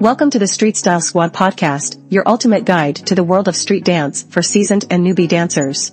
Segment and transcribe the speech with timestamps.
[0.00, 3.84] Welcome to the Street Style Squad podcast, your ultimate guide to the world of street
[3.84, 5.92] dance for seasoned and newbie dancers.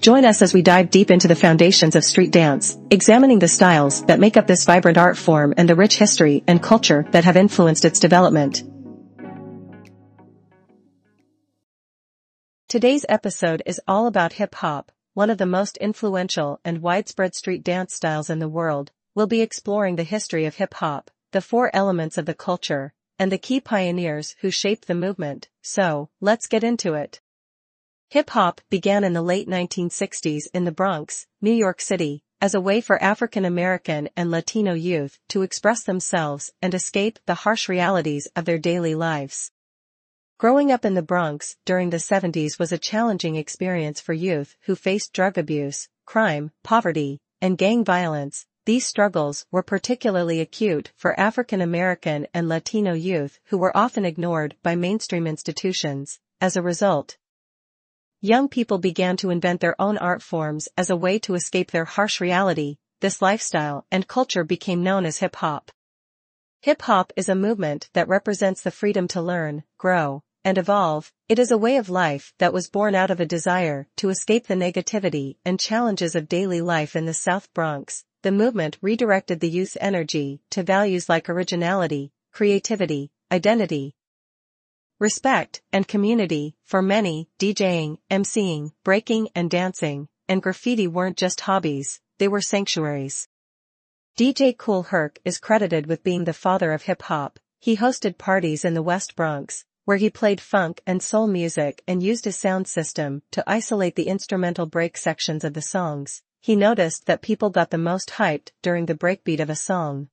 [0.00, 4.04] Join us as we dive deep into the foundations of street dance, examining the styles
[4.06, 7.36] that make up this vibrant art form and the rich history and culture that have
[7.36, 8.64] influenced its development.
[12.68, 17.62] Today's episode is all about hip hop, one of the most influential and widespread street
[17.62, 18.90] dance styles in the world.
[19.14, 23.30] We'll be exploring the history of hip hop, the four elements of the culture, and
[23.30, 27.20] the key pioneers who shaped the movement, so, let's get into it.
[28.08, 32.80] Hip-hop began in the late 1960s in the Bronx, New York City, as a way
[32.80, 38.46] for African American and Latino youth to express themselves and escape the harsh realities of
[38.46, 39.52] their daily lives.
[40.38, 44.74] Growing up in the Bronx during the 70s was a challenging experience for youth who
[44.74, 51.60] faced drug abuse, crime, poverty, and gang violence, these struggles were particularly acute for African
[51.60, 56.20] American and Latino youth who were often ignored by mainstream institutions.
[56.40, 57.16] As a result,
[58.20, 61.86] young people began to invent their own art forms as a way to escape their
[61.86, 62.76] harsh reality.
[63.00, 65.70] This lifestyle and culture became known as hip hop.
[66.60, 71.12] Hip hop is a movement that represents the freedom to learn, grow, and evolve.
[71.28, 74.46] It is a way of life that was born out of a desire to escape
[74.46, 79.48] the negativity and challenges of daily life in the South Bronx, the movement redirected the
[79.48, 83.94] youth's energy to values like originality, creativity, identity,
[84.98, 86.54] respect, and community.
[86.64, 93.26] For many, DJing, MCing, breaking and dancing, and graffiti weren't just hobbies, they were sanctuaries.
[94.18, 97.38] DJ Kool Herc is credited with being the father of hip-hop.
[97.58, 102.02] He hosted parties in the West Bronx, where he played funk and soul music and
[102.02, 107.06] used a sound system to isolate the instrumental break sections of the songs he noticed
[107.06, 110.08] that people got the most hyped during the breakbeat of a song.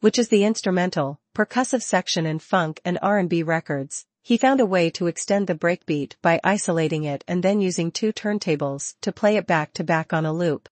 [0.00, 4.06] Which is the instrumental, percussive section in funk and R&B records.
[4.22, 8.12] He found a way to extend the breakbeat by isolating it and then using two
[8.12, 10.68] turntables to play it back to back on a loop.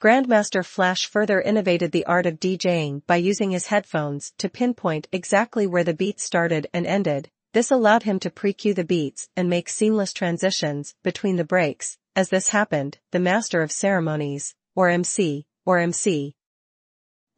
[0.00, 5.66] Grandmaster Flash further innovated the art of DJing by using his headphones to pinpoint exactly
[5.66, 7.30] where the beat started and ended.
[7.52, 12.28] This allowed him to pre-cue the beats and make seamless transitions between the breaks, as
[12.28, 16.34] this happened, the master of ceremonies, or MC, or MC,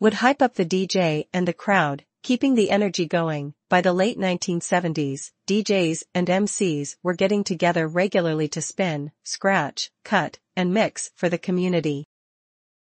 [0.01, 3.55] would hype up the DJ and the crowd, keeping the energy going.
[3.69, 10.39] By the late 1970s, DJs and MCs were getting together regularly to spin, scratch, cut,
[10.57, 12.06] and mix for the community.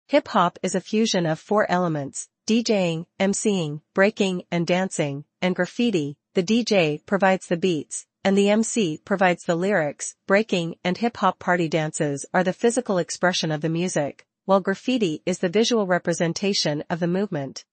[0.08, 6.16] Hip hop is a fusion of four elements, DJing, MCing, breaking and dancing, and graffiti.
[6.34, 11.68] The DJ provides the beats, and the MC provides the lyrics, breaking and hip-hop party
[11.68, 16.98] dances are the physical expression of the music, while graffiti is the visual representation of
[16.98, 17.64] the movement.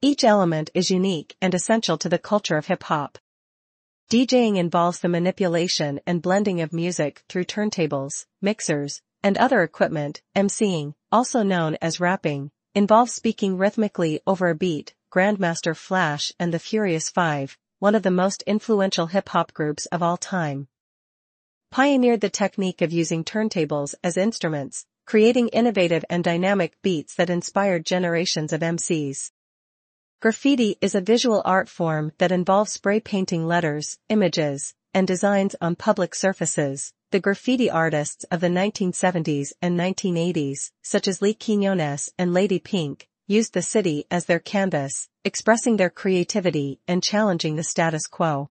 [0.00, 3.18] Each element is unique and essential to the culture of hip-hop.
[4.10, 10.22] DJing involves the manipulation and blending of music through turntables, mixers, and other equipment.
[10.34, 14.94] MCing, also known as rapping, involves speaking rhythmically over a beat.
[15.12, 20.18] Grandmaster Flash and the Furious Five, one of the most influential hip-hop groups of all
[20.18, 20.68] time.
[21.70, 27.86] Pioneered the technique of using turntables as instruments, creating innovative and dynamic beats that inspired
[27.86, 29.32] generations of MCs.
[30.20, 35.74] Graffiti is a visual art form that involves spray painting letters, images, and designs on
[35.74, 36.92] public surfaces.
[37.12, 43.08] The graffiti artists of the 1970s and 1980s, such as Lee Quinones and Lady Pink,
[43.30, 48.50] used the city as their canvas, expressing their creativity and challenging the status quo.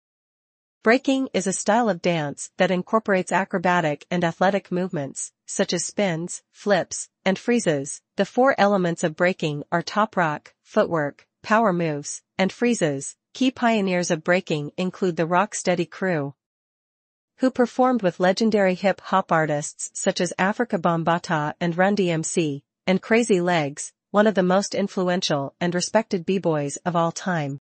[0.84, 6.44] Breaking is a style of dance that incorporates acrobatic and athletic movements, such as spins,
[6.52, 8.02] flips, and freezes.
[8.18, 13.16] The four elements of breaking are top rock, footwork, power moves, and freezes.
[13.34, 16.36] Key pioneers of breaking include the Rocksteady crew,
[17.38, 23.40] who performed with legendary hip-hop artists such as Afrika Bambaataa and Run DMC, and Crazy
[23.40, 27.60] Legs, one of the most influential and respected b-boys of all time.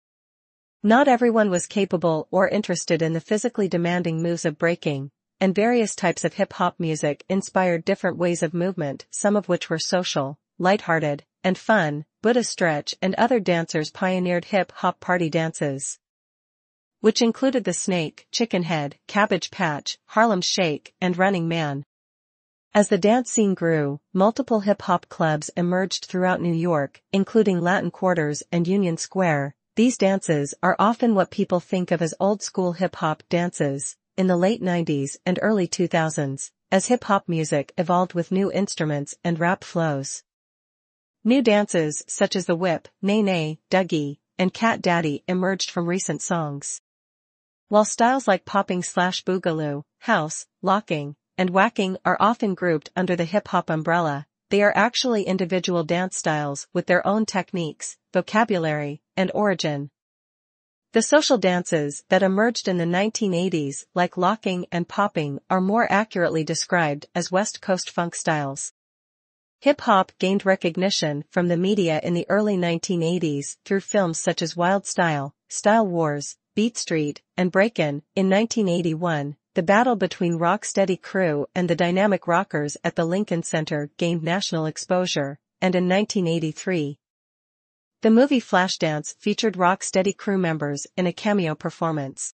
[0.82, 5.94] Not everyone was capable or interested in the physically demanding moves of breaking, and various
[5.94, 11.24] types of hip-hop music inspired different ways of movement, some of which were social, lighthearted,
[11.44, 12.04] and fun.
[12.24, 16.00] Buddha Stretch and other dancers pioneered hip-hop party dances,
[17.00, 21.86] which included the snake, chicken head, cabbage patch, Harlem Shake, and Running Man.
[22.72, 28.44] As the dance scene grew, multiple hip-hop clubs emerged throughout New York, including Latin Quarters
[28.52, 29.56] and Union Square.
[29.76, 33.98] These dances are often what people think of as old-school hip-hop dances.
[34.18, 39.40] In the late 90s and early 2000s, as hip-hop music evolved with new instruments and
[39.40, 40.24] rap flows.
[41.24, 46.22] New dances such as the whip, nae nae, dougie, and Cat Daddy emerged from recent
[46.22, 46.82] songs.
[47.68, 53.24] While styles like popping slash boogaloo, house, locking, and whacking are often grouped under the
[53.24, 59.90] hip-hop umbrella, they are actually individual dance styles with their own techniques, vocabulary, and origin.
[60.92, 66.44] The social dances that emerged in the 1980s, like locking and popping, are more accurately
[66.44, 68.74] described as West Coast funk styles.
[69.62, 74.86] Hip-hop gained recognition from the media in the early 1980s through films such as Wild
[74.86, 78.04] Style, Style Wars, Beat Street, and Breakin'.
[78.14, 83.92] In 1981, the battle between Rocksteady Crew and the Dynamic Rockers at the Lincoln Center
[83.98, 86.98] gained national exposure, and in 1983,
[88.02, 92.34] the movie Flashdance featured Rocksteady crew members in a cameo performance.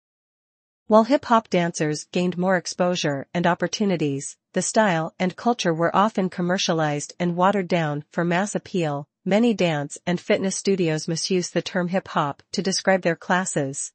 [0.85, 7.15] While hip-hop dancers gained more exposure and opportunities, the style and culture were often commercialized
[7.19, 9.07] and watered down for mass appeal.
[9.25, 13.93] Many dance and fitness studios misuse the term hip-hop to describe their classes.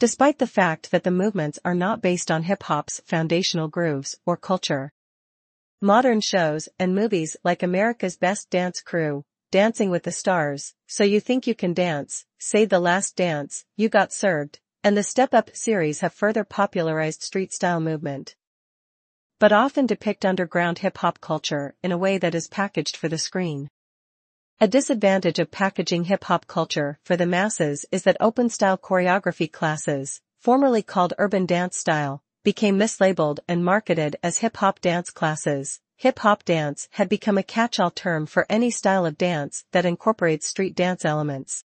[0.00, 4.94] Despite the fact that the movements are not based on hip-hop's foundational grooves or culture.
[5.82, 11.20] Modern shows and movies like America's Best Dance Crew, Dancing with the Stars, So You
[11.20, 15.54] Think You Can Dance, Save the Last Dance, You Got Served, and the Step Up
[15.54, 18.36] series have further popularized street style movement.
[19.38, 23.68] But often depict underground hip-hop culture in a way that is packaged for the screen.
[24.62, 30.82] A disadvantage of packaging hip-hop culture for the masses is that open-style choreography classes, formerly
[30.82, 37.08] called urban dance style, became mislabeled and marketed as hip-hop dance classes, hip-hop dance had
[37.08, 41.64] become a catch-all term for any style of dance that incorporates street dance elements.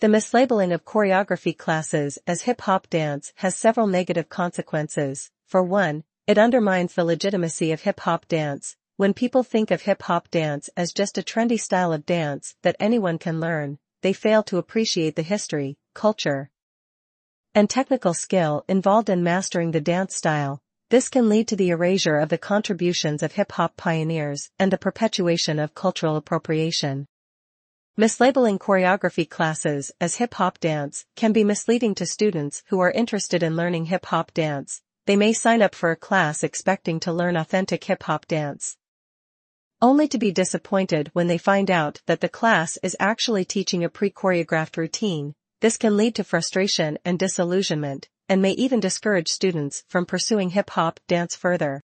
[0.00, 5.30] The mislabeling of choreography classes as hip-hop dance has several negative consequences.
[5.44, 8.76] For one, it undermines the legitimacy of hip-hop dance.
[8.98, 13.16] When people think of hip-hop dance as just a trendy style of dance that anyone
[13.16, 16.50] can learn, they fail to appreciate the history, culture,
[17.54, 20.60] and technical skill involved in mastering the dance style,
[20.90, 25.60] this can lead to the erasure of the contributions of hip-hop pioneers and the perpetuation
[25.60, 27.06] of cultural appropriation.
[27.96, 33.54] Mislabeling choreography classes as hip-hop dance can be misleading to students who are interested in
[33.54, 34.82] learning hip-hop dance.
[35.06, 38.76] They may sign up for a class expecting to learn authentic hip-hop dance.
[39.80, 43.88] Only to be disappointed when they find out that the class is actually teaching a
[43.88, 45.34] pre-choreographed routine.
[45.60, 50.98] This can lead to frustration and disillusionment, and may even discourage students from pursuing hip-hop
[51.06, 51.80] dance further.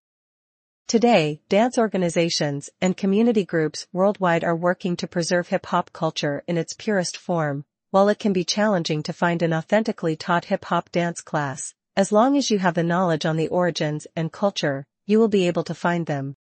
[0.87, 6.73] Today, dance organizations and community groups worldwide are working to preserve hip-hop culture in its
[6.73, 11.73] purest form, while it can be challenging to find an authentically taught hip-hop dance class,
[11.95, 15.47] as long as you have the knowledge on the origins and culture, you will be
[15.47, 16.35] able to find them.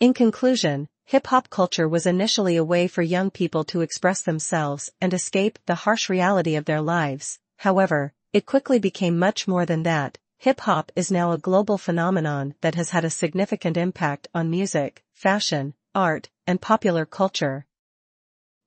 [0.00, 5.12] In conclusion, hip-hop culture was initially a way for young people to express themselves and
[5.12, 7.38] escape the harsh reality of their lives.
[7.58, 10.16] However, it quickly became much more than that.
[10.38, 15.74] Hip-hop is now a global phenomenon that has had a significant impact on music, fashion,
[15.94, 17.66] art, and popular culture.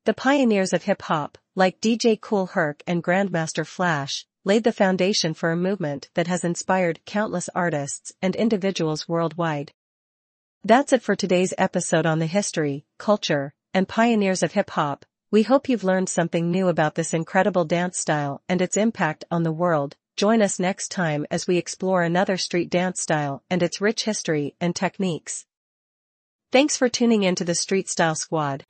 [0.05, 5.51] The pioneers of hip-hop, like DJ Kool Herc and Grandmaster Flash, laid the foundation for
[5.51, 9.73] a movement that has inspired countless artists and individuals worldwide.
[10.65, 15.03] That's it for today's episode on the history, culture, and pioneers of hip-hop.
[15.29, 19.43] We hope you've learned something new about this incredible dance style and its impact on
[19.43, 19.97] the world.
[20.15, 24.55] Join us next time as we explore another street dance style and its rich history
[24.61, 25.45] and techniques.
[26.53, 28.63] Thanks for tuning in to the Street Style Squad.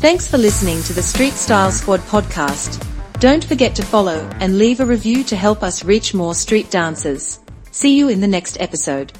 [0.00, 2.82] Thanks for listening to the Street Style Squad podcast.
[3.20, 7.40] Don't forget to follow and leave a review to help us reach more street dancers.
[7.72, 9.12] See you in the next episode.